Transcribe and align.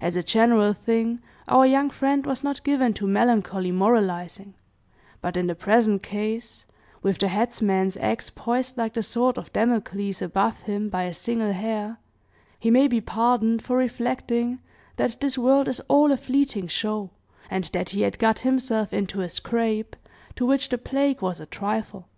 As 0.00 0.16
a 0.16 0.22
general 0.24 0.72
thing, 0.72 1.20
our 1.46 1.64
young 1.64 1.90
friend 1.90 2.26
was 2.26 2.42
not 2.42 2.64
given 2.64 2.92
to 2.94 3.06
melancholy 3.06 3.70
moralizing, 3.70 4.54
but 5.20 5.36
in 5.36 5.46
the 5.46 5.54
present 5.54 6.02
case, 6.02 6.66
with 7.04 7.18
the 7.18 7.28
headsman's 7.28 7.96
axe 7.98 8.30
poised 8.30 8.76
like 8.76 8.94
the 8.94 9.02
sword 9.04 9.38
of 9.38 9.52
Damocles 9.52 10.20
above 10.20 10.62
him 10.62 10.88
by 10.88 11.04
a 11.04 11.14
single 11.14 11.52
hair, 11.52 11.98
he 12.58 12.68
may 12.68 12.88
be 12.88 13.00
pardoned 13.00 13.62
for 13.62 13.76
reflecting 13.76 14.58
that 14.96 15.20
this 15.20 15.38
world 15.38 15.68
is 15.68 15.78
all 15.86 16.10
a 16.10 16.16
fleeting 16.16 16.66
show, 16.66 17.10
and 17.48 17.62
that 17.72 17.90
he 17.90 18.00
had 18.02 18.18
got 18.18 18.40
himself 18.40 18.92
into 18.92 19.20
a 19.20 19.28
scrape, 19.28 19.94
to 20.34 20.44
which 20.46 20.68
the 20.68 20.78
plague 20.78 21.22
was 21.22 21.38
a 21.38 21.46
trifle. 21.46 22.08